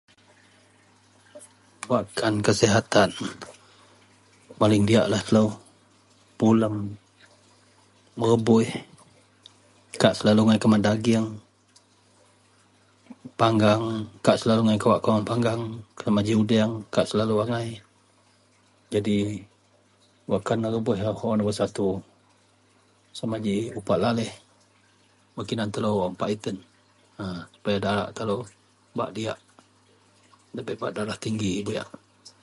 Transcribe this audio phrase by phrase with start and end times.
[1.91, 3.09] wakkan kasihatan
[4.59, 5.47] paling diaklah telou
[6.39, 6.75] pulem,
[8.19, 8.71] merebuih,
[10.01, 11.25] kak selalu agai keman daging,
[13.41, 13.83] panggang,
[14.25, 15.61] kak selalu agai kawak keman panggang,
[16.03, 17.67] sama ji udang, kak selalu agai,
[18.93, 19.17] jadi
[20.31, 21.89] wakkan nerebuih neho lumbur satu,
[23.17, 24.31] sama ji upak laleh
[25.35, 26.57] wak kinan telou wak mepait ien
[27.23, 28.39] a, supaya telou
[28.97, 29.39] bak diak,
[30.55, 31.89] dabei bak darah tinggi buyak